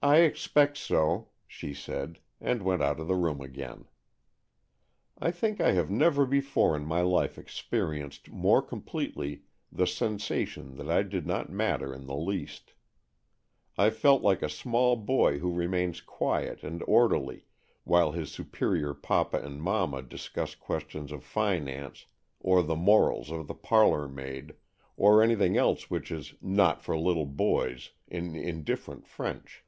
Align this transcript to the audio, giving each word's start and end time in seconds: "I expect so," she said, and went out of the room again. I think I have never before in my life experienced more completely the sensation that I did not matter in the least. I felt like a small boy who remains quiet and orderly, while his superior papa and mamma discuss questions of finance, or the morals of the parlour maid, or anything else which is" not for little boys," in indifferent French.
"I 0.02 0.20
expect 0.20 0.78
so," 0.78 1.28
she 1.46 1.74
said, 1.74 2.20
and 2.40 2.62
went 2.62 2.80
out 2.82 3.00
of 3.00 3.06
the 3.06 3.16
room 3.16 3.42
again. 3.42 3.84
I 5.18 5.30
think 5.30 5.60
I 5.60 5.72
have 5.72 5.90
never 5.90 6.24
before 6.24 6.74
in 6.74 6.86
my 6.86 7.02
life 7.02 7.36
experienced 7.36 8.30
more 8.30 8.62
completely 8.62 9.42
the 9.70 9.86
sensation 9.86 10.76
that 10.78 10.90
I 10.90 11.02
did 11.02 11.26
not 11.26 11.52
matter 11.52 11.92
in 11.92 12.06
the 12.06 12.16
least. 12.16 12.72
I 13.76 13.90
felt 13.90 14.22
like 14.22 14.40
a 14.40 14.48
small 14.48 14.96
boy 14.96 15.38
who 15.40 15.52
remains 15.52 16.00
quiet 16.00 16.62
and 16.64 16.82
orderly, 16.84 17.44
while 17.84 18.12
his 18.12 18.32
superior 18.32 18.94
papa 18.94 19.36
and 19.42 19.60
mamma 19.62 20.00
discuss 20.00 20.54
questions 20.54 21.12
of 21.12 21.22
finance, 21.24 22.06
or 22.38 22.62
the 22.62 22.74
morals 22.74 23.30
of 23.30 23.48
the 23.48 23.54
parlour 23.54 24.08
maid, 24.08 24.54
or 24.96 25.22
anything 25.22 25.58
else 25.58 25.90
which 25.90 26.10
is" 26.10 26.32
not 26.60 26.80
for 26.82 26.96
little 26.96 27.26
boys," 27.26 27.90
in 28.08 28.34
indifferent 28.34 29.06
French. 29.06 29.62